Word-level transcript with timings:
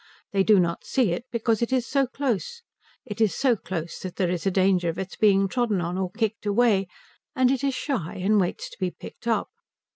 They 0.31 0.41
do 0.41 0.59
not 0.59 0.83
see 0.83 1.11
it 1.11 1.25
because 1.31 1.61
it 1.61 1.71
is 1.71 1.85
so 1.85 2.07
close. 2.07 2.63
It 3.05 3.21
is 3.21 3.35
so 3.35 3.55
close 3.55 3.99
that 3.99 4.15
there 4.15 4.31
is 4.31 4.47
a 4.47 4.49
danger 4.49 4.89
of 4.89 4.97
its 4.97 5.15
being 5.15 5.47
trodden 5.47 5.79
on 5.79 5.95
or 5.95 6.09
kicked 6.09 6.47
away. 6.47 6.87
And 7.35 7.51
it 7.51 7.63
is 7.63 7.75
shy, 7.75 8.15
and 8.15 8.39
waits 8.39 8.67
to 8.71 8.79
be 8.79 8.89
picked 8.89 9.27
up. 9.27 9.49